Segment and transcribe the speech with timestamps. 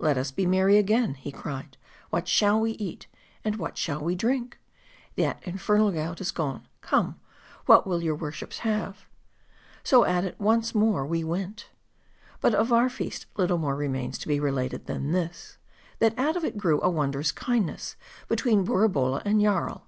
[0.00, 1.76] let us be merry again," he cried,
[2.06, 3.06] lt what shall we eat?
[3.44, 4.58] and what shall we drink?
[5.14, 7.20] that infernal gout is gone; come,
[7.66, 9.06] what will your worships have?",
[9.84, 11.70] So at it once more we went.
[12.40, 15.56] But of our feast, little more remains to be related than this;
[16.00, 17.94] that out of it, grew a wondrous kindness
[18.26, 19.86] between Borabolla and Jarl.